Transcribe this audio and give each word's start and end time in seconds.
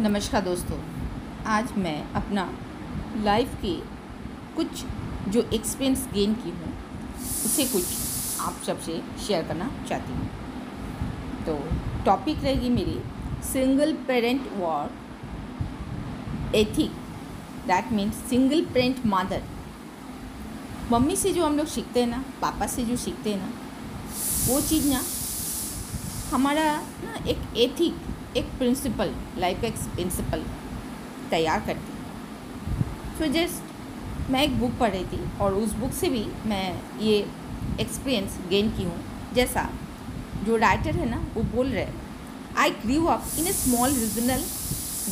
नमस्कार 0.00 0.40
दोस्तों, 0.42 0.76
आज 1.46 1.72
मैं 1.78 2.12
अपना 2.16 2.42
लाइफ 3.24 3.54
के 3.62 3.72
कुछ 4.56 4.84
जो 5.28 5.40
एक्सपीरियंस 5.54 6.06
गेन 6.12 6.34
की 6.34 6.50
हूँ, 6.50 6.72
उसे 7.46 7.64
कुछ 7.72 7.84
आप 8.40 8.62
सबसे 8.66 9.00
शेयर 9.26 9.42
करना 9.48 9.68
चाहती 9.88 10.12
हूँ। 10.12 10.28
तो 11.46 11.56
टॉपिक 12.04 12.42
रहेगी 12.44 12.68
मेरी 12.70 12.98
single 13.52 13.92
parent 14.08 14.48
war 14.56 16.54
ethic 16.56 16.90
that 17.66 17.92
means 17.92 18.22
single 18.30 18.64
parent 18.74 19.04
mother 19.06 19.42
mummy 20.92 21.16
से 21.16 21.32
जो 21.32 21.44
हम 21.46 21.58
लोग 21.58 21.66
सीखते 21.66 22.00
हैं 22.00 22.08
ना, 22.08 22.24
पापा 22.42 22.66
से 22.66 22.84
जो 22.84 22.96
सीखते 22.96 23.32
हैं 23.32 23.38
ना, 23.38 23.52
वो 24.48 24.60
चीज़ 24.62 24.88
ना, 24.92 25.02
हमारा 26.30 26.64
ना 27.04 27.24
एक 27.26 27.56
एथिक 27.58 28.00
एक 28.36 28.46
प्रिंसिपल 28.58 29.14
लाइफ 29.38 29.60
का 29.62 29.66
एक 29.68 29.74
प्रिंसिपल 29.94 30.44
तैयार 31.30 31.60
करती। 31.66 31.92
सो 33.18 33.26
जस्ट 33.32 34.30
मैं 34.30 34.42
एक 34.42 34.58
बुक 34.60 34.78
पढ़ 34.80 34.90
रही 34.90 35.04
थी 35.04 35.20
और 35.42 35.54
उस 35.54 35.72
बुक 35.76 35.92
से 35.92 36.08
भी 36.08 36.24
मैं 36.46 36.66
ये 37.00 37.16
एक्सपीरियंस 37.80 38.38
गेन 38.50 38.70
की 38.76 38.84
हूँ। 38.84 38.98
जैसा 39.34 39.68
जो 40.44 40.56
राइटर 40.56 40.96
है 40.96 41.08
ना, 41.10 41.24
वो 41.34 41.42
बोल 41.54 41.66
रहे 41.68 41.86
I 42.58 42.70
grew 42.84 43.06
up 43.10 43.24
in 43.38 43.46
a 43.46 43.52
small 43.52 43.90
regional 43.90 44.42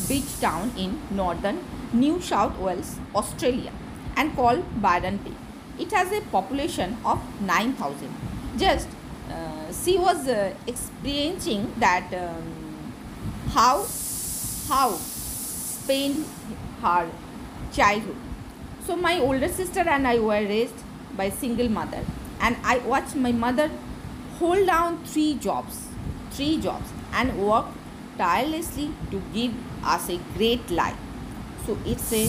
beach 0.07 0.39
town 0.41 0.71
in 0.79 0.97
northern 1.15 1.59
New 1.95 2.19
South 2.29 2.61
Wales 2.65 2.97
Australia 3.15 3.71
and 4.17 4.35
call 4.35 4.63
Byron 4.81 5.17
Bay 5.25 5.31
it 5.83 5.93
has 5.93 6.13
a 6.13 6.19
population 6.31 6.95
of 7.05 7.43
nine 7.43 7.73
thousand 7.81 8.59
just 8.59 8.99
she 9.75 9.97
was 9.97 10.29
experiencing 10.29 11.65
that 11.79 12.13
how 13.53 13.85
how 14.69 14.91
spent 14.91 16.25
her 16.81 17.09
childhood. 17.73 18.15
So 18.85 18.95
my 18.95 19.19
older 19.19 19.49
sister 19.49 19.81
and 19.81 20.07
I 20.07 20.19
were 20.19 20.43
raised 20.51 20.83
by 21.17 21.29
single 21.29 21.69
mother 21.69 22.05
and 22.39 22.55
I 22.63 22.77
watched 22.77 23.15
my 23.15 23.31
mother 23.33 23.69
hold 24.39 24.67
down 24.67 25.03
three 25.03 25.35
jobs, 25.35 25.87
three 26.31 26.61
jobs 26.61 26.89
and 27.13 27.37
work 27.45 27.65
tirelessly 28.17 28.89
to 29.11 29.21
give 29.33 29.53
us 29.83 30.09
a 30.09 30.17
great 30.37 30.69
life. 30.69 30.97
So 31.65 31.77
it's 31.85 32.11
a 32.13 32.25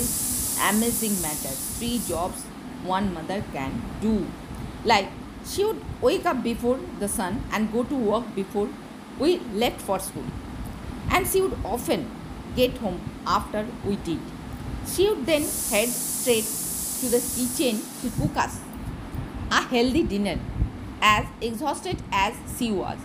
amazing 0.70 1.20
matter. 1.22 1.54
Three 1.78 2.00
jobs 2.08 2.42
one 2.84 3.14
mother 3.14 3.44
can 3.52 3.80
do. 4.00 4.26
Like 4.84 5.08
she 5.46 5.64
would 5.64 5.80
wake 6.00 6.26
up 6.26 6.42
before 6.42 6.80
the 6.98 7.08
sun 7.08 7.44
and 7.52 7.72
go 7.72 7.84
to 7.84 7.94
work 7.94 8.34
before 8.34 8.68
we 9.20 9.38
left 9.64 9.80
for 9.80 10.00
school 10.00 10.24
and 11.12 11.26
she 11.26 11.40
would 11.42 11.56
often 11.64 12.10
get 12.56 12.76
home 12.78 13.00
after 13.26 13.66
we 13.84 13.96
did. 13.96 14.18
She 14.86 15.08
would 15.08 15.26
then 15.26 15.42
head 15.42 15.88
straight 15.88 16.48
to 17.00 17.08
the 17.14 17.20
kitchen 17.34 17.80
to 18.00 18.10
cook 18.18 18.36
us 18.36 18.58
a 19.50 19.62
healthy 19.62 20.02
dinner. 20.02 20.38
As 21.00 21.26
exhausted 21.40 22.02
as 22.12 22.34
she 22.56 22.70
was, 22.70 22.98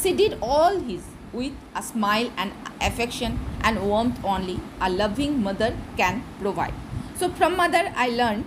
she 0.00 0.12
did 0.12 0.38
all 0.40 0.78
his 0.80 1.02
with 1.32 1.52
a 1.76 1.82
smile 1.82 2.30
and 2.36 2.52
affection 2.80 3.38
and 3.62 3.80
warmth 3.86 4.18
only 4.24 4.58
a 4.80 4.90
loving 4.90 5.42
mother 5.42 5.76
can 5.96 6.22
provide. 6.40 6.74
So, 7.16 7.28
from 7.30 7.56
mother, 7.56 7.92
I 7.94 8.08
learned 8.08 8.44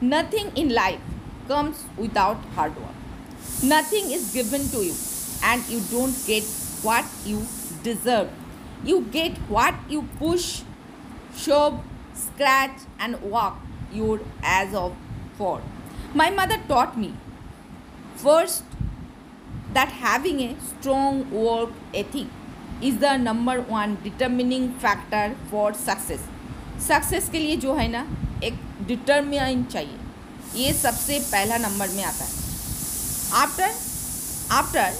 nothing 0.00 0.50
in 0.56 0.74
life 0.74 1.00
comes 1.46 1.84
without 1.96 2.36
hard 2.54 2.76
work. 2.76 2.94
Nothing 3.62 4.10
is 4.10 4.32
given 4.32 4.68
to 4.68 4.84
you, 4.84 4.94
and 5.42 5.66
you 5.68 5.80
don't 5.90 6.14
get 6.26 6.44
what 6.82 7.04
you 7.24 7.46
deserve 7.82 8.28
you 8.83 9.01
get 9.11 9.37
what 9.49 9.75
you 9.89 10.03
push, 10.19 10.61
shove, 11.35 11.79
scratch, 12.13 12.81
and 12.99 13.21
walk 13.21 13.57
your 13.91 14.19
as 14.43 14.73
of 14.73 14.95
for. 15.37 15.61
My 16.13 16.29
mother 16.29 16.57
taught 16.67 16.97
me 16.97 17.13
first 18.17 18.63
that 19.73 19.89
having 19.89 20.41
a 20.41 20.55
strong 20.61 21.29
work 21.31 21.71
ethic 21.93 22.27
is 22.81 22.97
the 22.99 23.17
number 23.17 23.61
one 23.61 23.97
determining 24.03 24.73
factor 24.85 25.35
for 25.49 25.73
success. 25.73 26.29
Success 26.87 27.29
के 27.29 27.39
लिए 27.39 27.55
जो 27.63 27.73
है 27.75 27.87
ना 27.87 28.05
एक 28.43 28.53
determine 28.87 29.63
चाहिए 29.71 29.99
ये 30.61 30.73
सबसे 30.73 31.19
पहला 31.19 31.57
नंबर 31.57 31.89
में 31.89 32.03
आता 32.03 32.25
है 32.25 32.41
after 33.41 33.71
after 34.55 34.91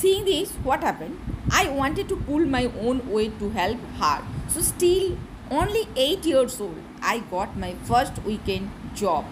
seeing 0.00 0.24
this 0.26 0.56
what 0.64 0.84
happened 0.84 1.23
I 1.51 1.69
wanted 1.69 2.09
to 2.09 2.15
pull 2.15 2.45
my 2.45 2.65
own 2.81 3.09
weight 3.11 3.37
to 3.39 3.49
help 3.51 3.77
her. 3.99 4.23
So, 4.49 4.61
still 4.61 5.17
only 5.51 5.87
8 5.95 6.25
years 6.25 6.59
old, 6.59 6.77
I 7.01 7.19
got 7.19 7.57
my 7.57 7.73
first 7.83 8.23
weekend 8.23 8.71
job. 8.95 9.25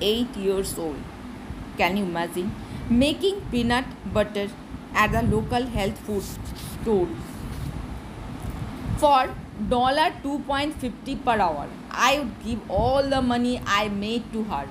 8 0.00 0.36
years 0.36 0.76
old. 0.78 0.96
Can 1.76 1.96
you 1.96 2.04
imagine? 2.04 2.52
Making 2.88 3.40
peanut 3.50 3.84
butter 4.12 4.48
at 4.94 5.12
the 5.12 5.22
local 5.22 5.66
health 5.66 5.98
food 5.98 6.22
store 6.22 7.08
for 8.98 9.30
dollar 9.68 10.12
2.50 10.24 11.24
per 11.24 11.38
hour. 11.38 11.68
I 11.90 12.18
would 12.18 12.44
give 12.44 12.70
all 12.70 13.02
the 13.02 13.22
money 13.22 13.62
I 13.66 13.88
made 13.88 14.32
to 14.32 14.42
her. 14.44 14.66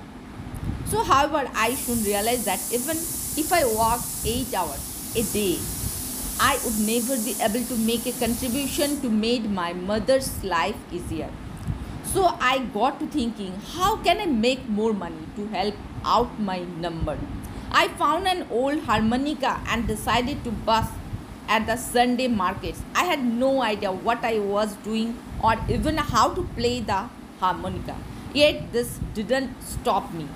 So, 0.86 1.04
however, 1.04 1.50
I 1.56 1.76
soon 1.76 2.04
realized 2.04 2.46
that 2.46 2.60
even 2.74 2.98
if 2.98 3.54
I 3.54 3.64
work 3.66 4.02
8 4.26 4.54
hours 4.54 5.14
a 5.16 5.24
day, 5.34 5.60
I 6.42 6.58
would 6.64 6.80
never 6.80 7.18
be 7.18 7.36
able 7.42 7.66
to 7.66 7.76
make 7.78 8.06
a 8.06 8.14
contribution 8.14 9.02
to 9.02 9.10
make 9.10 9.44
my 9.44 9.74
mother's 9.74 10.42
life 10.42 10.78
easier. 10.90 11.30
So 12.06 12.38
I 12.40 12.60
got 12.74 13.00
to 13.02 13.08
thinking, 13.08 13.54
how 13.74 13.98
can 13.98 14.22
I 14.22 14.26
make 14.26 14.70
more 14.70 14.94
money 14.94 15.26
to 15.36 15.48
help 15.48 15.76
out 16.06 16.40
my 16.40 16.60
number? 16.60 17.18
I 17.72 17.90
found 17.90 18.26
an 18.26 18.48
old 18.50 18.80
harmonica 18.84 19.60
and 19.68 19.86
decided 19.86 20.46
to 20.46 20.52
bust 20.52 20.94
at 21.50 21.66
the 21.66 21.76
Sunday 21.76 22.30
markets. 22.30 22.82
I 22.96 23.04
had 23.04 23.22
no 23.22 23.62
idea 23.62 23.92
what 23.92 24.24
I 24.24 24.40
was 24.40 24.76
doing 24.78 25.18
or 25.44 25.56
even 25.68 25.98
how 25.98 26.34
to 26.36 26.44
play 26.56 26.80
the 26.80 27.10
harmonica. 27.42 27.98
Yet 28.34 28.72
this 28.72 28.98
didn't 29.14 29.62
stop 29.62 30.14
me. 30.14 30.30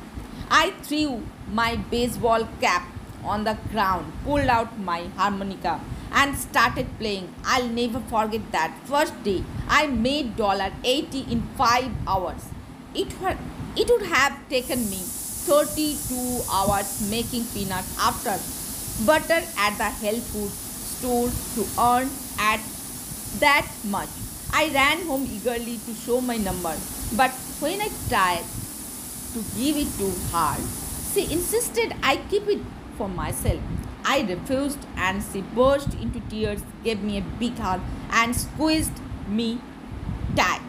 I 0.49 0.71
threw 0.83 1.23
my 1.49 1.77
baseball 1.77 2.45
cap 2.59 2.87
on 3.23 3.45
the 3.45 3.57
ground, 3.71 4.11
pulled 4.25 4.49
out 4.49 4.77
my 4.77 5.03
harmonica 5.15 5.79
and 6.13 6.37
started 6.37 6.87
playing. 6.99 7.33
I'll 7.43 7.67
never 7.67 7.99
forget 7.99 8.51
that 8.51 8.77
first 8.85 9.23
day. 9.23 9.43
I 9.67 9.87
made 9.87 10.35
dollar 10.37 10.71
$80 10.83 11.31
in 11.31 11.41
5 11.57 11.91
hours. 12.07 12.45
It, 12.93 13.19
were, 13.19 13.37
it 13.75 13.89
would 13.89 14.03
have 14.03 14.47
taken 14.49 14.89
me 14.89 14.97
32 14.97 16.41
hours 16.51 17.09
making 17.09 17.45
peanuts 17.45 17.97
after 17.99 18.37
butter 19.05 19.41
at 19.57 19.77
the 19.77 19.89
health 19.89 20.23
food 20.31 20.51
store 20.51 21.29
to 21.55 21.67
earn 21.81 22.09
at 22.39 22.61
that 23.39 23.67
much. 23.85 24.09
I 24.53 24.69
ran 24.73 25.05
home 25.07 25.27
eagerly 25.29 25.79
to 25.85 25.93
show 25.95 26.21
my 26.21 26.37
number, 26.37 26.75
but 27.17 27.31
when 27.59 27.81
I 27.81 27.89
tried 28.07 28.45
to 29.33 29.39
give 29.57 29.75
it 29.77 29.89
to 29.97 30.09
her, 30.31 30.55
she 31.13 31.31
insisted 31.33 31.93
I 32.03 32.17
keep 32.29 32.47
it 32.47 32.59
for 32.97 33.09
myself. 33.09 33.59
I 34.05 34.21
refused 34.21 34.85
and 34.95 35.23
she 35.23 35.41
burst 35.41 35.93
into 35.95 36.19
tears, 36.21 36.61
gave 36.83 37.01
me 37.01 37.17
a 37.17 37.21
big 37.21 37.57
hug 37.57 37.81
and 38.11 38.35
squeezed 38.35 38.99
me 39.27 39.61
tight. 40.35 40.61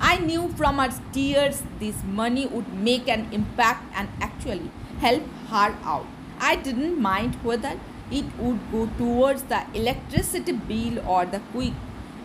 I 0.00 0.18
knew 0.18 0.48
from 0.50 0.78
her 0.78 0.90
tears 1.12 1.62
this 1.80 1.96
money 2.04 2.46
would 2.46 2.72
make 2.74 3.08
an 3.08 3.28
impact 3.32 3.84
and 3.94 4.08
actually 4.20 4.70
help 5.00 5.22
her 5.48 5.76
out. 5.82 6.06
I 6.38 6.56
didn't 6.56 7.00
mind 7.00 7.36
whether 7.42 7.80
it 8.10 8.26
would 8.38 8.60
go 8.70 8.88
towards 8.98 9.44
the 9.44 9.64
electricity 9.74 10.52
bill 10.52 11.00
or 11.08 11.26
the 11.26 11.40
quick 11.52 11.72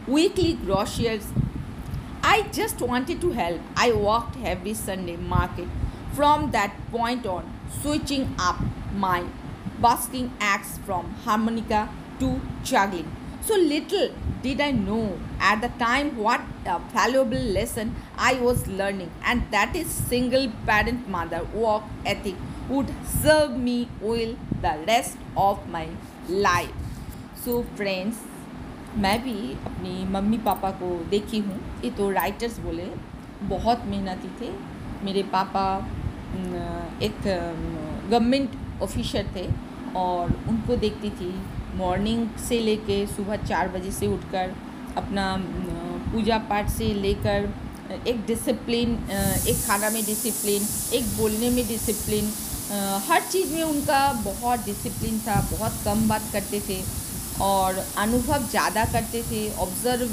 weekly 0.08 0.54
groceries. 0.54 1.32
I 2.24 2.44
just 2.52 2.82
wanted 2.82 3.22
to 3.22 3.32
help. 3.32 3.62
I 3.76 3.94
walked 3.94 4.38
every 4.44 4.74
Sunday 4.74 5.16
market 5.16 5.68
from 6.14 6.52
that 6.52 6.76
point 6.92 7.26
on, 7.26 7.52
switching 7.82 8.36
up 8.38 8.60
my 8.96 9.24
busking 9.80 10.32
acts 10.40 10.78
from 10.86 11.14
harmonica 11.26 11.90
to 12.20 12.40
juggling. 12.64 13.10
So 13.44 13.56
little 13.56 14.10
did 14.44 14.62
I 14.62 14.72
know 14.72 15.20
at 15.40 15.62
the 15.62 15.70
time 15.80 16.18
what 16.18 16.42
a 16.66 16.80
valuable 16.94 17.46
lesson 17.58 17.96
I 18.18 18.34
was 18.36 18.68
learning, 18.68 19.12
and 19.26 19.44
that 19.52 19.76
is 19.76 19.88
single 19.88 20.50
parent 20.66 21.08
mother 21.10 21.44
work 21.54 21.84
ethic 22.06 22.36
would 22.70 22.94
serve 23.22 23.58
me 23.58 23.88
well 24.02 24.36
the 24.62 24.76
rest 24.88 25.18
of 25.36 25.68
my 25.70 25.88
life. 26.30 26.72
So 27.44 27.64
friends, 27.76 28.16
मैं 28.98 29.18
भी 29.24 29.34
अपनी 29.66 29.94
mummy 30.14 30.38
papa 30.46 30.70
को 30.80 30.88
देखी 31.10 31.40
हूँ 31.40 31.60
ये 31.84 31.90
तो 31.98 32.10
writers 32.12 32.58
बोले 32.60 32.88
बहुत 33.50 33.86
मेहनती 33.92 34.30
थे 34.40 34.50
मेरे 35.06 35.24
पापा 35.36 35.64
एक 37.08 37.22
गवर्नमेंट 38.10 38.56
ऑफिसर 38.82 39.26
थे 39.36 39.48
और 40.00 40.32
उनको 40.50 40.76
देखती 40.78 41.10
थी। 41.12 41.34
मॉर्निंग 41.78 42.28
से 42.40 42.60
लेके 42.60 43.06
सुबह 43.08 43.36
चार 43.44 43.68
बजे 43.70 43.92
से 43.92 44.08
उठकर, 44.10 44.54
अपना 44.98 45.26
पूजा 46.12 46.38
पाठ 46.50 46.70
से 46.70 46.94
लेकर 46.96 47.54
एक 48.08 48.26
डिसिप्लिन 48.28 48.94
एक 49.48 49.58
खाना 49.66 49.90
में 49.90 50.04
डिसिप्लिन 50.06 50.68
एक 50.94 51.06
बोलने 51.18 51.50
में 51.50 51.68
डिसिप्लिन 51.68 52.32
हर 53.08 53.22
चीज़ 53.22 53.54
में 53.54 53.64
उनका 53.64 54.02
बहुत 54.26 54.66
डिसिप्लिन 54.66 55.20
था, 55.20 55.40
बहुत 55.52 55.82
कम 55.86 56.08
बात 56.10 56.30
करते 56.34 56.60
थे 56.70 56.82
और 57.44 57.84
अनुभव 58.00 58.48
ज़्यादा 58.50 58.86
करते 58.94 59.22
थे। 59.24 59.42
ऑब्ज़र्व 59.58 60.10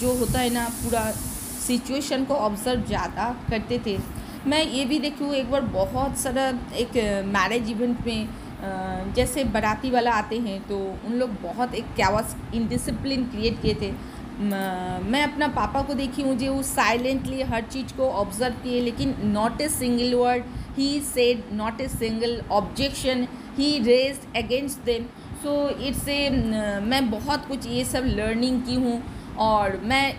जो 0.00 0.14
होता 0.18 0.38
है 0.40 0.50
ना, 0.50 0.64
पूरा 0.82 1.10
सिचुएशन 1.66 2.24
को 2.24 2.34
ऑब्ज़र्व 2.46 2.86
ज़्यादा 2.86 3.28
करते 3.50 3.78
थे। 3.86 3.96
मैं 4.46 4.62
ये 4.62 4.84
भी 4.84 4.98
देखी 5.00 5.24
हूँ 5.24 5.34
एक 5.34 5.50
बार 5.50 5.60
बहुत 5.74 6.16
सारा 6.18 6.48
एक 6.78 6.96
मैरिज 7.26 7.70
इवेंट 7.70 8.06
में 8.06 9.12
जैसे 9.14 9.44
बाराती 9.54 9.90
वाला 9.90 10.12
आते 10.12 10.38
हैं 10.40 10.60
तो 10.68 10.78
उन 11.06 11.14
लोग 11.18 11.30
बहुत 11.42 11.74
एक 11.74 11.94
कैवस 11.96 12.36
इनडिसिप्लिन 12.54 13.24
क्रिएट 13.30 13.60
किए 13.62 13.74
थे। 13.74 13.90
मैं 14.36 15.22
अपना 15.22 15.48
पापा 15.56 15.82
को 15.82 15.94
देखी 15.94 16.22
हूँ 16.22 16.36
जो 16.36 16.62
साइलेंटली 16.64 17.42
हर 17.42 17.62
चीज़ 17.64 17.96
को 17.96 18.08
ऑब्ज़र्व 18.12 18.54
किए, 18.62 18.80
लेकिन 18.80 19.14
not 19.24 19.60
a 19.60 19.68
single 19.70 20.14
word 20.14 20.44
he 20.78 21.00
said 21.02 21.42
not 21.54 21.80
a 21.80 21.88
single 21.88 22.40
objection 22.52 23.26
he 23.58 23.78
raise 23.84 24.20
against 24.36 24.84
them 24.84 25.04
so 25.42 25.68
it's 25.88 26.08
a 26.08 26.30
मैं 26.84 27.10
बहुत 27.10 27.46
कुछ 27.48 27.66
ये 27.66 27.84
सब 27.86 28.04
लर्निंग 28.06 28.62
की 28.62 28.74
हूँ, 28.76 29.02
और 29.40 29.80
मैं 29.84 30.14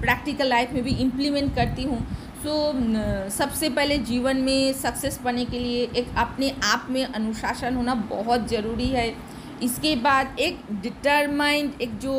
प्रैक्टिकल 0.00 0.48
लाइफ 0.48 0.72
में 0.72 0.82
भी 0.82 0.94
इम्प्लीमेंट 1.00 1.54
करती 1.56 1.82
हूँ। 1.84 2.06
सो 2.42 2.50
so, 2.50 3.30
सबसे 3.30 3.68
पहले 3.70 3.96
जीवन 3.98 4.36
में 4.36 4.72
सक्सेस 4.72 5.18
पाने 5.24 5.44
के 5.44 5.58
लिए 5.58 5.82
एक 5.96 6.06
अपने 6.18 6.50
आप 6.64 6.86
में 6.90 7.04
अनुशासन 7.04 7.74
होना 7.76 7.94
बहुत 7.94 8.48
ज़रूरी 8.48 8.86
है। 8.86 9.06
इसके 9.62 9.94
बाद 9.96 10.38
एक 10.40 10.58
डिटरमाइंड 10.82 11.80
एक 11.82 11.98
जो 11.98 12.14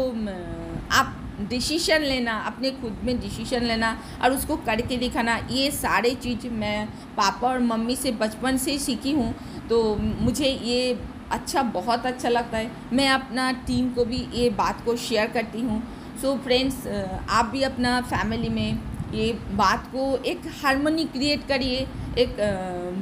आप 0.92 1.16
डिसीशन 1.50 2.02
लेना 2.02 2.38
अपने 2.48 2.72
खुद 2.72 3.02
में 3.04 3.20
डिसीशन 3.20 3.64
लेना 3.64 3.92
और 4.24 4.34
उसको 4.34 4.56
करके 4.66 4.98
दिखाना 4.98 5.36
ये 5.52 5.70
सारे 5.72 6.12
चीज़ 6.18 6.48
मैं 6.54 6.86
पापा 7.18 7.48
और 7.48 7.60
मम्मी 7.62 7.96
से 7.96 8.12
बचपन 8.14 8.58
से 8.58 8.78
सीखी 8.78 9.12
हूँ। 9.12 9.34
तो 9.70 9.96
मुझे 9.98 10.50
ये 10.50 10.98
अच्छा 11.32 11.64
बहुत 11.74 12.06
अच्छा 12.06 12.30
लगता 12.30 12.58
है। 12.58 12.72
मैं 12.94 13.10
अपना 13.10 13.52
टीम 13.68 13.90
को 13.90 14.06
भी 14.06 14.26
ये 14.34 14.50
बात 14.56 14.86
को 14.86 14.96
शेयर 15.00 15.28
करती 15.28 15.62
हूँ। 15.62 15.84
सो 16.22 16.28
so, 16.28 16.40
फ्रेंड्स 16.44 16.88
आप 17.30 17.46
भी 17.46 17.62
अपना 17.64 18.00
फैमिली 18.04 18.50
में 18.50 18.93
ये 19.14 19.32
बात 19.56 19.88
को 19.88 20.16
एक 20.26 20.42
हारमोनी 20.62 21.06
क्रिएट 21.14 21.48
करिए 21.48 21.88
एक 22.18 22.36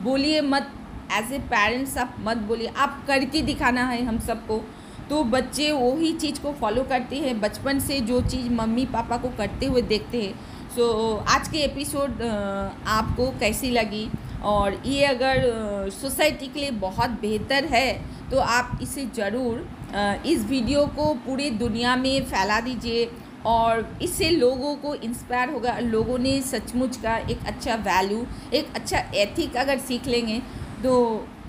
बोलिए 0.04 0.42
मत 0.44 0.72
एज 1.14 1.32
ए 1.34 1.40
पेरेंट्स 1.50 1.98
आप 1.98 2.16
मत 2.20 2.38
बोलिए 2.48 2.72
आप 2.78 3.04
करके 3.08 3.42
दिखाना 3.42 3.86
है 3.86 4.04
हम 4.06 4.20
सबको। 4.28 4.62
तो 5.10 5.24
बच्चे 5.26 5.72
वही 5.72 6.12
चीज़ 6.14 6.40
को 6.42 6.52
फॉलो 6.60 6.84
करते 6.90 7.16
हैं 7.20 7.40
बचपन 7.42 7.80
से 7.80 8.00
जो 8.02 8.22
चीज़ 8.24 8.50
मम्मी 8.54 8.86
पापा 8.94 9.18
को 9.18 9.30
करते 9.38 9.66
हुए 9.66 9.82
देखते 9.84 10.22
हैं। 10.22 10.34
सो 10.76 10.84
so, 10.84 11.28
आज 11.30 11.48
के 11.48 11.58
एपिसोड 11.60 12.22
आपको 12.22 13.30
कैसी 13.40 13.72
लगी? 13.72 14.08
और 14.44 14.82
ये 14.86 15.04
अगर 15.06 15.90
सोसाइटी 15.94 16.48
के 16.48 16.60
लिए 16.60 16.72
बहुत 16.80 17.10
बेहतर 17.22 17.66
है 17.66 17.90
तो 18.32 18.40
आप 18.40 18.80
इसे 18.82 19.06
ज़रूर 19.16 20.24
इस 20.28 20.46
वीडियो 20.46 20.86
को 20.96 21.14
पूरी 21.26 21.50
दुनिया 21.58 21.96
में 21.96 22.26
फैला 22.26 22.60
दीजिए। 22.60 23.06
और 23.46 23.98
इससे 24.02 24.30
लोगों 24.30 24.76
को 24.76 24.94
इंस्पायर 24.96 25.50
होगा, 25.50 25.78
लोगों 25.80 26.18
ने 26.20 26.42
सचमुच 26.44 26.98
का 26.98 27.18
एक 27.20 27.46
अच्छा 27.48 27.76
वैल्यू 27.84 28.26
एक 28.54 28.76
अच्छा 28.76 29.00
एथिक 29.16 29.58
अगर 29.58 29.80
सीख 29.80 30.08
लेंगे 30.08 30.42
तो 30.84 30.94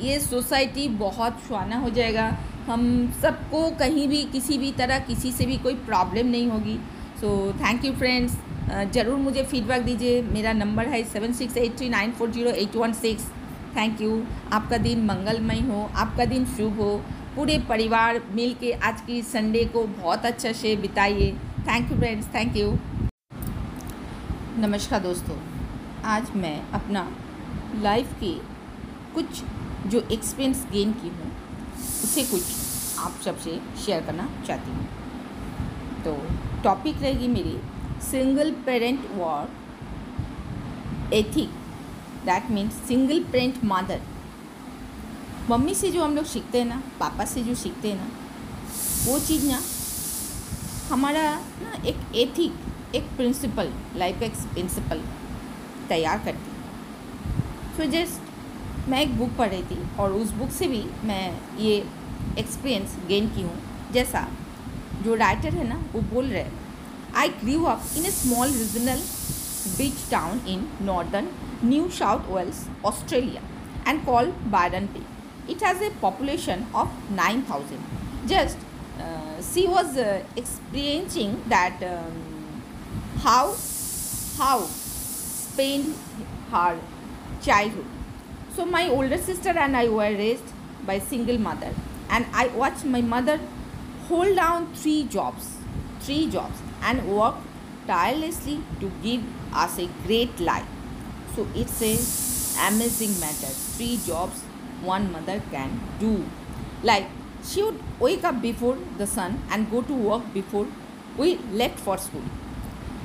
ये 0.01 0.19
सोसाइटी 0.21 0.89
बहुत 0.99 1.39
सुहाना 1.49 1.77
हो 1.79 1.91
जाएगा। 1.91 2.27
हम 2.67 2.83
सबको 3.23 3.69
कहीं 3.79 4.07
भी, 4.09 4.23
किसी 4.25 4.59
भी 4.59 4.73
तरह, 4.73 4.99
किसी 5.01 5.33
से 5.33 5.47
भी 5.47 5.57
कोई 5.59 5.75
प्रॉब्लम 5.87 6.27
नहीं 6.27 6.49
होगी। 6.49 6.79
सो 7.21 7.53
थैंक 7.61 7.85
यू 7.85 7.93
फ्रेंड्स 7.93 8.37
ज़रूर 8.95 9.17
मुझे 9.19 9.43
फीडबैक 9.45 9.83
दीजिए। 9.85 10.21
मेरा 10.25 10.53
नंबर 10.55 10.87
है 10.89 11.03
seven 11.05 11.33
six 11.33 11.57
eight 11.57 11.77
three 11.79 11.89
nine 11.89 12.13
four 12.13 12.31
zero 12.31 12.51
eight 12.53 12.77
one 12.77 12.93
six 12.95 13.25
thank 13.77 14.01
you 14.01 14.23
आपका 14.53 14.77
दिन 14.79 15.05
मंगलमय 15.07 15.61
हो। 15.63 15.89
आपका 15.97 16.25
दिन 16.25 16.45
शुभ 16.57 16.81
हो। 16.81 16.97
पूरे 17.37 17.59
परिवार 17.69 18.21
मिल 18.33 18.55
के 18.61 18.73
आज 18.83 19.01
की 19.01 19.21
संडे 19.25 19.65
को 19.67 19.85
बहुत 19.87 20.27
अच्छा 20.27 20.53
से 20.53 20.75
बिताइए। 20.77 21.35
Thank 21.67 21.91
you 21.91 21.97
friends 21.97 22.27
thank 22.35 22.57
you 22.57 22.71
नमस्कार 24.59 25.01
दोस्तों। 25.01 25.35
आज 26.05 26.31
मैं 26.37 26.55
अपना 26.75 27.03
लाइफ 27.83 28.15
के 28.21 28.31
कुछ 29.15 29.43
जो 29.87 30.01
एक्सपीरियंस 30.13 30.65
गेन 30.73 30.93
की 30.93 31.09
हूँ, 31.09 31.31
उसे 32.05 32.23
कुछ 32.25 32.43
आप 32.99 33.21
सबसे 33.25 33.59
शेयर 33.85 34.01
करना 34.07 34.29
चाहती 34.47 34.71
हूँ। 34.71 34.87
तो 36.05 36.15
टॉपिक 36.65 37.03
रहेगी 37.03 37.29
मेरी 37.29 37.57
single 38.11 38.51
parent 38.67 39.07
war 39.13 39.53
ethic 41.15 41.51
that 42.25 42.51
means 42.51 42.81
single 42.89 43.23
parent 43.33 43.65
mother 43.65 44.01
mummy 45.51 45.75
से 45.75 45.91
जो 45.91 46.03
हम 46.05 46.17
लोग 46.17 46.25
सीखते 46.25 46.59
हैं 46.59 46.67
ना, 46.67 46.83
पापा 47.01 47.25
से 47.25 47.45
जो 47.45 47.55
सीखते 47.55 47.89
हैं 47.89 47.97
ना, 47.97 48.09
वो 49.07 49.19
चीज़ 49.21 49.47
ना 49.51 49.61
हमारा 50.93 51.21
ना 51.63 51.73
एक 51.89 52.01
एथिक 52.23 52.95
एक 52.95 53.05
प्रिंसिपल 53.17 53.69
लाइफ 53.97 54.19
का 54.21 54.27
एक 54.27 54.33
प्रिंसिपल 54.53 54.99
तैयार 55.89 56.19
करती 56.25 57.77
सो 57.77 57.85
जस्ट 57.93 58.89
मैं 58.91 59.01
एक 59.03 59.17
बुक 59.19 59.31
पढ़ 59.39 59.49
रही 59.49 59.63
थी 59.71 59.79
और 60.01 60.13
उस 60.13 60.33
बुक 60.39 60.51
से 60.53 60.67
भी 60.69 60.83
मैं 61.05 61.25
ये 61.59 61.77
एक्सपीरियंस 62.39 62.97
गेन 63.09 63.29
की 63.35 63.43
हूँ। 63.43 63.55
जैसा 63.93 64.27
जो 65.05 65.15
राइटर 65.15 65.55
है 65.55 65.67
ना, 65.69 65.81
वो 65.93 66.01
बोल 66.13 66.27
रहे 66.27 66.45
I 67.21 67.29
grew 67.41 67.65
up 67.71 67.97
in 67.97 68.07
a 68.07 68.11
small 68.11 68.49
regional 68.49 69.01
beach 69.79 70.11
town 70.11 70.41
in 70.49 70.69
northern 70.87 71.29
New 71.65 71.89
South 72.01 72.31
Wales 72.35 72.65
Australia 72.85 73.43
and 73.89 74.05
call 74.07 74.33
Byron 74.57 74.87
Bay 74.97 75.53
it 75.53 75.65
has 75.65 75.83
a 75.85 75.91
population 76.03 76.67
of 76.75 77.13
nine 77.15 77.43
thousand 77.51 78.29
just 78.29 78.71
she 79.53 79.67
was 79.67 79.97
uh, 79.97 80.23
experiencing 80.37 81.43
that 81.49 81.83
um, 81.83 82.63
how 83.19 83.55
how 84.39 84.61
spent 84.61 85.97
her 86.51 86.79
childhood. 87.43 87.87
So 88.57 88.65
my 88.67 88.89
older 88.89 89.19
sister 89.19 89.51
and 89.51 89.77
i 89.77 89.89
were 89.89 90.13
raised 90.23 90.53
by 90.87 90.99
single 90.99 91.39
mother. 91.39 91.73
And 92.11 92.27
i 92.35 92.47
watched 92.49 92.85
my 92.85 93.01
mother 93.01 93.41
hold 94.09 94.37
down 94.37 94.73
three 94.75 95.05
jobs 95.05 95.57
three 96.03 96.29
jobs 96.29 96.61
and 96.83 97.07
work 97.17 97.37
tirelessly 97.87 98.61
to 98.81 98.91
give 99.03 99.23
us 99.55 99.79
a 99.79 99.89
great 100.07 100.39
life. 100.41 100.67
So 101.35 101.47
it's 101.55 101.81
a 101.83 101.95
amazing 102.69 103.19
matter. 103.21 103.53
Three 103.77 103.99
jobs 104.07 104.41
one 104.83 105.11
mother 105.13 105.41
can 105.51 105.81
do. 105.99 106.25
Like 106.83 107.07
she 107.45 107.63
would 107.63 107.81
wake 108.01 108.25
up 108.25 108.41
before 108.41 108.79
the 108.99 109.07
sun 109.07 109.43
and 109.51 109.71
go 109.71 109.83
to 109.83 109.95
work 109.95 110.23
before 110.33 110.67
we 111.17 111.37
left 111.53 111.79
for 111.79 111.99
school. 111.99 112.25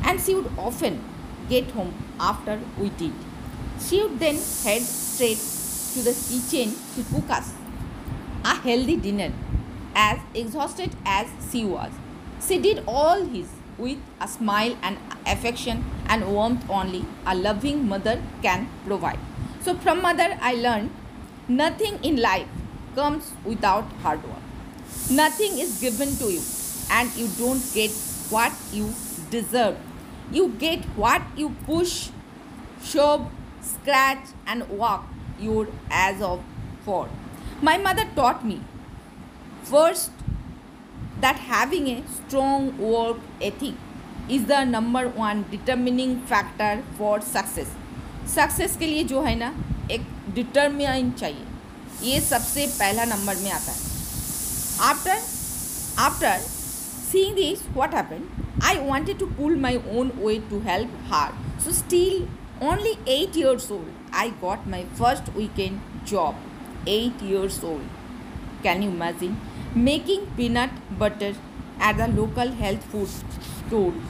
And 0.04 0.22
she 0.22 0.36
would 0.36 0.52
often 0.58 1.04
get 1.50 1.72
home 1.72 1.94
after 2.20 2.60
we 2.80 2.90
did. 2.90 3.14
She 3.80 4.02
would 4.02 4.20
then 4.20 4.36
head 4.36 4.82
straight 4.82 5.38
to 5.94 6.02
the 6.04 6.14
kitchen 6.30 6.76
to 6.96 7.04
cook 7.14 7.30
us 7.30 7.54
a 8.46 8.56
healthy 8.56 8.98
dinner. 8.98 9.34
As 9.96 10.20
exhausted 10.34 10.92
as 11.06 11.28
she 11.52 11.66
was, 11.66 11.92
she 12.48 12.60
did 12.60 12.84
all 12.88 13.24
his 13.26 13.48
with 13.78 13.98
a 14.22 14.28
smile 14.28 14.76
and 14.82 14.98
affection 15.26 15.84
and 16.08 16.28
warmth 16.34 16.68
only 16.70 17.06
a 17.26 17.36
loving 17.36 17.88
mother 17.88 18.22
can 18.42 18.70
provide. 18.86 19.20
So, 19.62 19.76
from 19.76 20.02
mother, 20.02 20.38
I 20.42 20.54
learned 20.54 20.92
nothing 21.48 22.00
in 22.04 22.18
life 22.18 22.48
comes 22.97 23.33
without 23.45 23.85
hard 24.03 24.23
work. 24.25 24.43
Nothing 25.11 25.59
is 25.59 25.81
given 25.81 26.15
to 26.17 26.33
you 26.33 26.43
and 26.91 27.15
you 27.17 27.29
don't 27.39 27.63
get 27.75 27.91
what 28.31 28.53
you 28.73 28.93
deserve. 29.31 29.77
You 30.31 30.49
get 30.49 30.85
what 30.97 31.23
you 31.37 31.51
push, 31.67 32.11
shove, 32.83 33.31
scratch 33.61 34.29
and 34.47 34.69
walk 34.69 35.05
your 35.41 35.69
as 35.91 36.21
of 36.21 36.43
for. 36.85 37.09
My 37.61 37.79
mother 37.79 38.05
taught 38.15 38.45
me 38.45 38.61
first 39.65 40.11
that 41.21 41.37
having 41.37 41.89
a 41.89 42.03
strong 42.09 42.77
work 42.79 43.19
ethic 43.41 43.75
is 44.29 44.47
the 44.47 44.65
number 44.65 45.09
one 45.09 45.45
determining 45.51 46.21
factor 46.23 46.83
for 46.99 47.21
success. 47.21 47.71
Success 48.35 48.77
के 48.77 48.87
लिए 48.87 49.05
जो 49.05 49.23
है 49.23 49.35
ना 49.35 49.55
एक 49.91 50.03
determine 50.35 51.11
चाहिए 51.13 51.46
ये 52.04 52.20
सबसे 52.22 52.66
पहला 52.80 53.06
नंबर 53.06 53.36
में 53.44 53.52
आता 53.52 53.72
है। 53.72 53.78
After 54.90 55.22
after 56.00 56.40
seeing 57.12 57.36
this 57.36 57.60
what 57.76 57.94
happen 57.96 58.28
I 58.66 58.78
wanted 58.80 59.20
to 59.20 59.26
pull 59.38 59.56
my 59.62 59.78
own 59.98 60.12
way 60.18 60.36
to 60.50 60.60
help 60.68 60.92
her 61.12 61.34
so 61.64 61.72
still 61.74 62.22
only 62.68 62.92
eight 63.14 63.38
years 63.38 63.72
old 63.72 64.16
I 64.16 64.30
got 64.42 64.68
my 64.68 64.84
first 65.00 65.36
we 65.38 65.48
can 65.58 65.82
job 66.10 66.88
eight 66.90 67.24
years 67.24 67.64
old 67.64 68.64
can 68.64 68.84
you 68.84 68.90
imagine 68.92 69.38
making 69.78 70.28
peanut 70.38 70.80
butter 71.00 71.36
at 71.90 71.96
the 71.98 72.10
local 72.16 72.52
health 72.62 72.90
food 72.92 73.08
store 73.08 74.02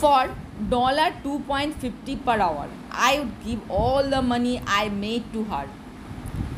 for 0.00 0.34
dollar 0.70 1.20
two 1.24 1.38
point 1.48 1.74
fifty 1.76 2.16
per 2.26 2.40
hour 2.40 2.70
I 3.04 3.18
would 3.18 3.44
give 3.46 3.72
all 3.74 4.10
the 4.10 4.22
money 4.24 4.56
I 4.68 4.88
made 4.90 5.32
to 5.32 5.42
hurt 5.50 5.81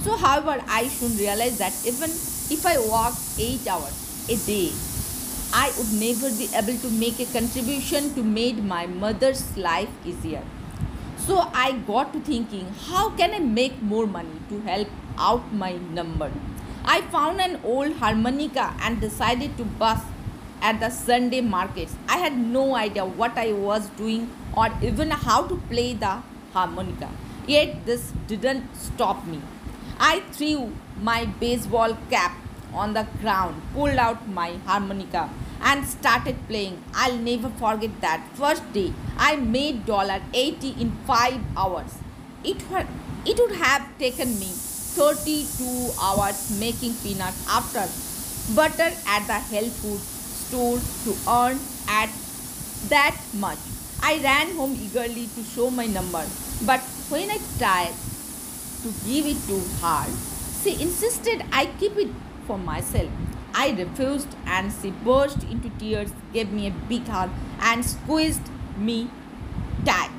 So, 0.04 0.16
however, 0.16 0.62
I 0.68 0.88
should 0.88 1.18
realize 1.18 1.58
that 1.58 1.72
even 1.86 2.10
if 2.10 2.66
I 2.66 2.78
work 2.78 3.14
8 3.38 3.66
hours 3.66 4.26
a 4.28 4.36
day, 4.36 4.72
I 5.52 5.72
would 5.78 5.92
never 5.94 6.28
be 6.36 6.48
able 6.54 6.76
to 6.78 6.90
make 6.90 7.20
a 7.20 7.26
contribution 7.26 8.12
to 8.14 8.22
make 8.22 8.62
my 8.62 8.86
mother's 8.86 9.56
life 9.56 9.88
easier. 10.04 10.42
So 11.26 11.38
I 11.54 11.72
got 11.86 12.12
to 12.12 12.20
thinking, 12.20 12.66
how 12.88 13.10
can 13.10 13.32
I 13.32 13.38
make 13.38 13.80
more 13.80 14.06
money 14.06 14.40
to 14.50 14.60
help 14.60 14.88
out 15.16 15.54
my 15.54 15.76
number? 15.76 16.30
I 16.84 17.00
found 17.02 17.40
an 17.40 17.60
old 17.64 17.94
harmonica 17.94 18.74
and 18.82 19.00
decided 19.00 19.56
to 19.56 19.64
bust 19.64 20.04
at 20.60 20.80
the 20.80 20.90
Sunday 20.90 21.40
markets. 21.40 21.94
I 22.08 22.18
had 22.18 22.36
no 22.36 22.74
idea 22.74 23.06
what 23.06 23.38
I 23.38 23.52
was 23.52 23.88
doing 23.90 24.30
or 24.54 24.68
even 24.82 25.10
how 25.10 25.46
to 25.46 25.56
play 25.70 25.94
the 25.94 26.20
harmonica. 26.52 27.08
Yet 27.46 27.86
this 27.86 28.12
didn't 28.26 28.74
stop 28.76 29.26
me. 29.26 29.40
I 29.98 30.20
threw 30.32 30.72
my 31.00 31.26
baseball 31.26 31.96
cap 32.10 32.36
on 32.72 32.94
the 32.94 33.06
ground, 33.20 33.60
pulled 33.72 33.98
out 33.98 34.28
my 34.28 34.52
harmonica, 34.66 35.30
and 35.60 35.86
started 35.86 36.36
playing. 36.48 36.82
I'll 36.94 37.16
never 37.16 37.48
forget 37.48 38.00
that 38.00 38.26
first 38.34 38.72
day. 38.72 38.92
I 39.16 39.36
made 39.36 39.86
$80 39.86 40.80
in 40.80 40.90
5 41.06 41.40
hours. 41.56 41.94
It, 42.42 42.62
it 43.24 43.38
would 43.38 43.56
have 43.56 43.98
taken 43.98 44.28
me 44.38 44.50
32 44.96 45.90
hours 46.00 46.58
making 46.60 46.94
peanuts 47.02 47.46
after 47.48 47.84
butter 48.54 48.90
at 49.06 49.26
the 49.26 49.38
health 49.52 49.72
food 49.80 50.00
store 50.00 50.78
to 51.04 51.16
earn 51.28 51.58
at 51.88 52.10
that 52.88 53.16
much. 53.34 53.58
I 54.02 54.20
ran 54.22 54.54
home 54.54 54.76
eagerly 54.78 55.28
to 55.34 55.42
show 55.42 55.70
my 55.70 55.86
number, 55.86 56.24
but 56.66 56.80
when 57.08 57.30
I 57.30 57.38
tried 57.58 57.94
to 58.84 58.92
give 59.06 59.24
it 59.24 59.40
to 59.48 59.58
her, 59.82 60.06
she 60.62 60.80
insisted 60.82 61.42
I 61.50 61.66
keep 61.80 61.96
it 61.96 62.10
for 62.46 62.58
myself. 62.58 63.10
I 63.54 63.70
refused 63.70 64.36
and 64.44 64.70
she 64.70 64.90
burst 64.90 65.42
into 65.44 65.70
tears, 65.78 66.12
gave 66.34 66.52
me 66.52 66.66
a 66.66 66.70
big 66.70 67.06
hug, 67.06 67.30
and 67.60 67.84
squeezed 67.84 68.50
me 68.76 69.10
tight. 69.86 70.10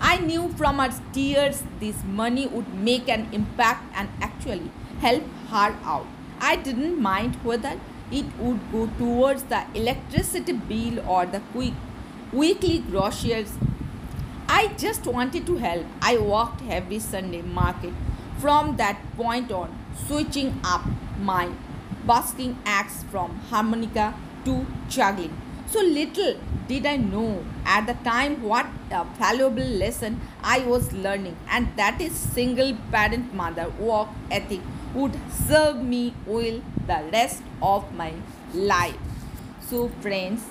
I 0.00 0.18
knew 0.18 0.48
from 0.56 0.78
her 0.78 0.90
tears 1.12 1.62
this 1.78 2.02
money 2.04 2.46
would 2.48 2.74
make 2.74 3.08
an 3.08 3.28
impact 3.32 3.84
and 3.94 4.08
actually 4.20 4.70
help 5.00 5.22
her 5.50 5.76
out. 5.84 6.06
I 6.40 6.56
didn't 6.56 7.00
mind 7.00 7.36
whether 7.44 7.78
it 8.10 8.26
would 8.38 8.60
go 8.72 8.86
towards 8.98 9.44
the 9.44 9.64
electricity 9.74 10.54
bill 10.54 11.08
or 11.08 11.26
the 11.26 11.40
quick 11.52 11.74
weekly 12.32 12.78
groceries. 12.78 13.52
I 14.48 14.68
just 14.78 15.06
wanted 15.06 15.46
to 15.46 15.56
help. 15.56 15.86
I 16.00 16.16
walked 16.16 16.62
every 16.68 16.98
Sunday 17.00 17.42
market 17.42 17.92
from 18.39 18.75
that 18.77 18.97
point 19.17 19.51
on, 19.51 19.77
switching 20.07 20.59
up 20.63 20.85
my 21.21 21.49
busking 22.05 22.57
acts 22.65 23.03
from 23.11 23.39
harmonica 23.49 24.13
to 24.45 24.65
juggling. 24.89 25.35
So 25.67 25.81
little 25.81 26.35
did 26.67 26.85
I 26.85 26.97
know 26.97 27.43
at 27.65 27.87
the 27.87 27.93
time 28.03 28.41
what 28.43 28.65
a 28.91 29.05
valuable 29.17 29.63
lesson 29.63 30.19
I 30.43 30.59
was 30.59 30.91
learning, 30.93 31.37
and 31.49 31.67
that 31.77 32.01
is 32.01 32.11
single 32.13 32.75
parent 32.91 33.33
mother 33.33 33.69
work 33.79 34.09
ethic 34.29 34.61
would 34.93 35.17
serve 35.47 35.83
me 35.83 36.13
well 36.25 36.61
the 36.87 36.99
rest 37.11 37.41
of 37.61 37.93
my 37.95 38.11
life. 38.53 38.97
So 39.69 39.89
friends, 40.01 40.41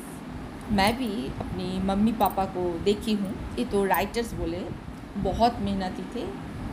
मैं 0.72 0.92
भी 0.98 1.10
अपनी 1.40 1.78
mummy 1.86 2.12
papa 2.18 2.44
को 2.56 2.62
देखी 2.84 3.12
हूँ 3.20 3.32
ये 3.58 3.64
तो 3.70 3.84
writers 3.84 4.32
बोले 4.34 4.60
बहुत 5.22 5.58
मेहनती 5.62 6.02
थे 6.14 6.24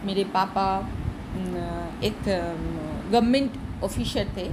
मेरे 0.07 0.23
पापा 0.35 0.65
एक 2.04 2.22
गवर्नमेंट 3.10 3.52
ऑफिसर 3.84 4.28
थे 4.36 4.48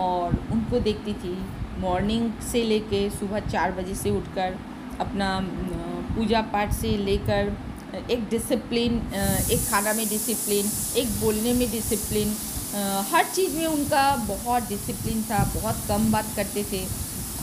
और 0.00 0.34
उनको 0.52 0.80
देखती 0.80 1.12
थी। 1.22 1.36
मॉर्निंग 1.80 2.30
से 2.42 2.62
लेके 2.64 3.08
सुबह 3.10 3.40
चार 3.48 3.72
बजे 3.72 3.94
से 3.94 4.10
उठकर 4.10 4.58
अपना 5.00 5.28
पूजा 6.16 6.40
पाठ 6.52 6.72
से 6.74 6.96
लेकर 6.98 7.56
एक 8.10 8.28
डिसिप्लिन 8.30 8.94
एक 9.52 9.66
खाना 9.70 9.92
में 9.92 10.06
डिसिप्लिन 10.08 10.70
एक 11.00 11.08
बोलने 11.20 11.52
में 11.54 11.70
डिसिप्लिन 11.70 12.36
हर 13.10 13.24
चीज़ 13.34 13.56
में 13.56 13.66
उनका 13.66 14.04
बहुत 14.28 14.68
डिसिप्लिन 14.68 15.22
था, 15.22 15.38
बहुत 15.54 15.76
कम 15.88 16.10
बात 16.12 16.32
करते 16.36 16.64
थे 16.72 16.84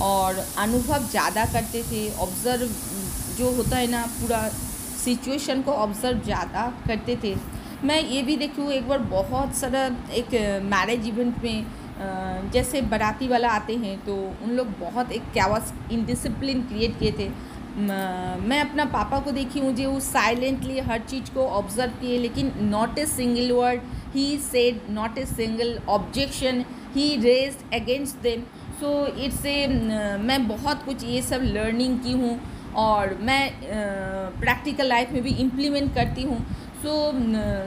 और 0.01 0.43
अनुभव 0.59 1.07
ज़्यादा 1.11 1.45
करते 1.53 1.83
थे। 1.83 2.01
ऑब्ज़र्व 2.21 2.67
जो 3.37 3.51
होता 3.55 3.77
है 3.77 3.87
ना, 3.87 4.05
पूरा 4.19 4.47
सिचुएशन 5.03 5.61
को 5.61 5.71
ऑब्ज़र्व 5.85 6.19
ज़्यादा 6.23 6.71
करते 6.87 7.15
थे। 7.23 7.35
मैं 7.83 7.99
ये 8.01 8.21
भी 8.23 8.35
देखूँ, 8.37 8.71
एक 8.71 8.87
बार 8.87 8.99
बहुत 8.99 9.55
सारा 9.55 9.85
एक 10.13 10.35
मैरिज 10.65 11.07
इवेंट 11.07 11.43
में 11.43 12.51
जैसे 12.51 12.81
बाराती 12.83 13.27
वाला 13.27 13.49
आते 13.51 13.75
हैं 13.77 13.97
तो 14.05 14.15
उन 14.43 14.51
लोग 14.51 14.67
बहुत 14.79 15.11
एक 15.11 15.23
कैवास 15.33 15.73
इनडिसिप्लिन 15.91 16.61
क्रिएट 16.67 16.97
किए 16.99 17.11
थे। 17.11 17.27
मैं 17.75 18.59
अपना 18.61 18.85
पापा 18.87 19.19
को 19.19 19.31
देखी 19.31 19.59
हूँ, 19.59 19.73
जो 19.75 19.99
साइलेंटली 20.01 20.79
हर 20.81 20.99
चीज़ 21.01 21.33
को 21.33 21.45
ऑब्ज़र्व 21.51 21.91
किए, 22.01 22.17
लेकिन 22.19 22.51
not 22.63 22.99
a 22.99 23.05
single 23.07 23.51
word 23.51 23.81
he 24.15 24.37
said 24.39 24.81
not 24.91 25.17
a 25.17 25.25
single 25.25 25.77
objection 25.89 26.63
he 26.95 27.15
raise 27.21 27.57
against 27.73 28.21
them 28.23 28.41
so 28.79 29.05
it's 29.17 29.45
a 29.45 29.67
मैं 30.21 30.47
बहुत 30.47 30.83
कुछ 30.85 31.03
ये 31.05 31.21
सब 31.23 31.41
लर्निंग 31.45 31.99
की 31.99 32.11
हूँ, 32.13 32.39
और 32.77 33.17
मैं 33.21 33.51
प्रैक्टिकल 34.39 34.87
लाइफ 34.87 35.11
में 35.13 35.21
भी 35.23 35.31
इम्प्लीमेंट 35.41 35.93
करती 35.95 36.23
हूँ। 36.23 36.37
सो 36.83 36.93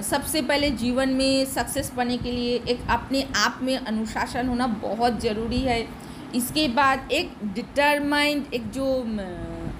सबसे 0.04 0.40
पहले 0.42 0.70
जीवन 0.70 1.08
में 1.08 1.44
सक्सेस 1.46 1.88
पाने 1.96 2.16
के 2.18 2.32
लिए 2.32 2.56
एक 2.68 2.80
अपने 2.90 3.23
आप 3.37 3.58
में 3.62 3.76
अनुशासन 3.76 4.49
होना 4.49 4.66
बहुत 4.82 5.20
ज़रूरी 5.20 5.61
है। 5.61 5.78
इसके 6.35 6.66
बाद 6.68 7.12
एक 7.12 7.30
डिटरमाइंड 7.54 8.54
एक 8.54 8.70
जो 8.70 8.88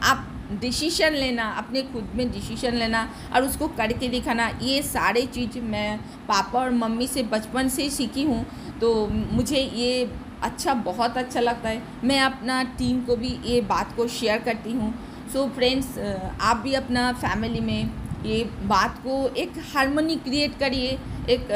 आप 0.03 0.25
डिसीशन 0.61 1.13
लेना, 1.13 1.49
अपने 1.53 1.83
खुद 1.83 2.13
में 2.15 2.31
डिसीशन 2.33 2.75
लेना 2.75 3.09
और 3.35 3.45
उसको 3.45 3.69
करके 3.77 4.09
दिखाना, 4.09 4.49
ये 4.63 4.81
सारे 4.85 5.23
चीज़ 5.27 5.59
मैं 5.61 5.99
पापा 6.29 6.59
और 6.61 6.71
मम्मी 6.73 7.07
से, 7.07 7.23
बचपन 7.25 7.69
से 7.69 7.91
सीखी 7.91 8.25
हूँ। 8.25 8.45
तो 8.81 8.95
मुझे 9.09 9.61
ये 9.61 10.09
अच्छा 10.43 10.75
बहुत 10.89 11.19
अच्छा 11.19 11.41
लगता 11.41 11.69
है। 11.69 11.83
मैं 12.05 12.21
अपना 12.21 12.63
टीम 12.79 13.05
को 13.05 13.17
भी, 13.17 13.39
ये 13.45 13.61
बात 13.69 13.95
को 13.97 14.09
शेयर 14.09 14.39
करती 14.41 14.73
हूँ। 14.73 14.93
सो 15.27 15.39
so 15.39 15.51
फ्रेंड्स 15.51 15.99
आप 16.41 16.57
भी 16.57 16.75
अपना 16.75 17.13
फैमिली 17.15 17.61
में 17.61 18.06
ये 18.27 18.43
बात 18.67 18.99
को 18.99 19.27
एक 19.37 19.53
हारमोनी 19.75 20.17
क्रिएट 20.19 20.59
करिए 20.59 20.99
एक 21.31 21.49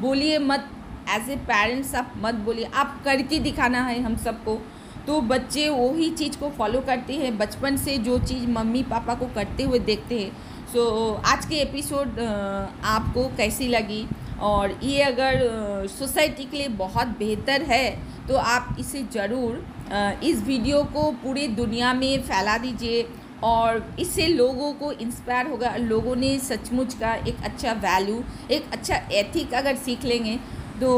बोलिए 0.00 0.38
मत 0.40 0.68
एज 1.10 1.30
ए 1.30 1.36
पेरेंट्स 1.46 1.94
आप 1.94 2.12
मत 2.18 2.34
बोलिए 2.44 2.70
आप 2.74 3.00
करके 3.04 3.38
दिखाना 3.40 3.82
है 3.84 4.00
हम 4.02 4.16
सबको। 4.24 4.60
तो 5.06 5.20
बच्चे 5.22 5.68
वही 5.68 6.10
चीज़ 6.12 6.36
को 6.38 6.50
फॉलो 6.58 6.80
करते 6.86 7.14
हैं 7.16 7.36
बचपन 7.38 7.76
से 7.76 7.96
जो 7.98 8.18
चीज़ 8.20 8.46
मम्मी 8.48 8.82
पापा 8.90 9.14
को 9.14 9.26
करते 9.34 9.62
हुए 9.62 9.78
देखते 9.80 10.18
हैं। 10.18 10.30
सो 10.72 10.80
so, 10.80 11.24
आज 11.26 11.46
के 11.46 11.56
एपिसोड 11.56 12.18
आपको 12.20 13.26
कैसी 13.36 13.68
लगी? 13.68 14.06
और 14.40 14.78
ये 14.82 15.02
अगर 15.02 15.86
सोसाइटी 15.90 16.44
के 16.44 16.56
लिए 16.56 16.68
बहुत 16.76 17.06
बेहतर 17.18 17.62
है 17.62 17.90
तो 18.28 18.36
आप 18.36 18.76
इसे 18.80 19.02
ज़रूर 19.12 20.20
इस 20.24 20.42
वीडियो 20.44 20.82
को 20.94 21.10
पूरी 21.22 21.46
दुनिया 21.48 21.92
में 21.94 22.22
फैला 22.22 22.56
दीजिए। 22.58 23.02
और 23.44 23.94
इससे 24.00 24.26
लोगों 24.28 24.72
को 24.74 24.90
इंस्पायर 24.94 25.46
होगा, 25.46 25.74
लोगों 25.78 26.16
ने 26.16 26.38
सचमुच 26.40 26.94
का 26.94 27.14
एक 27.14 27.44
अच्छा 27.44 27.72
वैल्यू 27.82 28.22
एक 28.50 28.72
अच्छा 28.72 28.96
एथिक 29.12 29.54
अगर 29.54 29.76
सीख 29.78 30.04
लेंगे 30.04 30.38
तो 30.80 30.90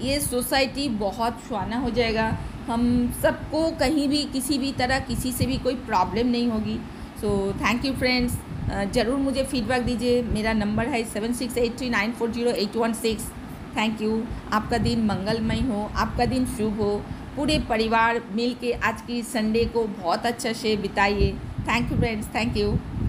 ये 0.00 0.18
सोसाइटी 0.20 0.88
बहुत 0.98 1.40
सुहाना 1.48 1.78
हो 1.78 1.90
जाएगा। 1.90 2.26
हम 2.66 2.82
सबको 3.22 3.70
कहीं 3.78 4.08
भी, 4.08 4.22
किसी 4.24 4.58
भी 4.58 4.72
तरह, 4.72 4.98
किसी 5.00 5.32
से 5.32 5.46
भी 5.46 5.56
कोई 5.58 5.74
प्रॉब्लम 5.86 6.26
नहीं 6.28 6.48
होगी। 6.48 6.78
सो 7.20 7.30
थैंक 7.54 7.84
यू 7.84 7.92
फ्रेंड्स 7.94 8.36
ज़रूर 8.94 9.16
मुझे 9.18 9.42
फीडबैक 9.44 9.82
दीजिए। 9.84 10.22
मेरा 10.24 10.52
नंबर 10.54 10.86
है 10.88 11.02
seven 11.04 11.32
six 11.34 11.56
eight 11.58 11.76
three 11.78 11.90
nine 11.90 12.12
four 12.12 12.30
zero 12.32 12.50
eight 12.52 12.76
one 12.76 12.92
six 12.94 13.24
thank 13.76 14.02
you 14.02 14.22
आपका 14.52 14.78
दिन 14.78 15.04
मंगलमय 15.06 15.60
हो, 15.62 15.90
आपका 15.96 16.24
दिन 16.26 16.46
शुभ 16.48 16.80
हो। 16.80 16.96
पूरे 17.36 17.58
परिवार 17.68 18.22
मिल 18.32 18.54
के 18.60 18.72
आज 18.72 19.00
की 19.02 19.22
संडे 19.24 19.64
को 19.66 19.84
बहुत 19.84 20.26
अच्छा 20.26 20.52
से 20.54 20.76
बिताइए। 20.76 21.34
Thank 21.64 21.90
you 21.90 21.96
friends. 21.96 22.26
Thank 22.26 22.56
you. 22.56 22.78